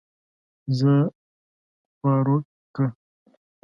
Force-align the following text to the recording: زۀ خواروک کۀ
زۀ 0.77 0.95
خواروک 1.97 2.45
کۀ 2.75 2.85